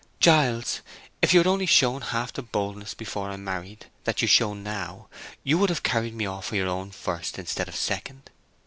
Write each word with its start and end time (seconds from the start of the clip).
"Giles, 0.19 0.81
if 1.21 1.31
you 1.31 1.39
had 1.39 1.45
only 1.45 1.67
shown 1.67 2.01
half 2.01 2.33
the 2.33 2.41
boldness 2.41 2.95
before 2.95 3.29
I 3.29 3.35
married 3.35 3.85
that 4.05 4.19
you 4.19 4.27
show 4.27 4.55
now, 4.55 5.09
you 5.43 5.59
would 5.59 5.69
have 5.69 5.83
carried 5.83 6.15
me 6.15 6.25
off 6.25 6.45
for 6.47 6.55
your 6.55 6.69
own 6.69 6.89
first 6.89 7.37
instead 7.37 7.67
of 7.67 7.75
second. 7.75 8.31